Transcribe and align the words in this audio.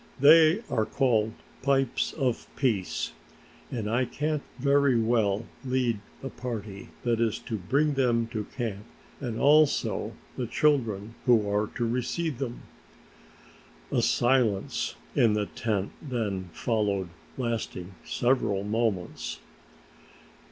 They 0.19 0.63
are 0.67 0.87
called 0.87 1.33
'pipes 1.61 2.11
of 2.13 2.47
peace' 2.55 3.11
and 3.69 3.87
I 3.87 4.05
can't 4.05 4.41
very 4.57 4.99
well 4.99 5.45
lead 5.63 5.99
the 6.23 6.31
party 6.31 6.89
that 7.03 7.21
is 7.21 7.37
to 7.41 7.59
bring 7.59 7.93
them 7.93 8.25
to 8.29 8.45
camp 8.45 8.83
and 9.19 9.39
also 9.39 10.13
the 10.37 10.47
children 10.47 11.13
who 11.27 11.47
are 11.47 11.67
to 11.75 11.85
receive 11.85 12.39
them." 12.39 12.63
A 13.91 14.01
silence 14.01 14.95
in 15.15 15.33
the 15.33 15.45
tent 15.45 15.91
then 16.01 16.49
followed, 16.51 17.09
lasting 17.37 17.93
several 18.03 18.63
moments. 18.63 19.37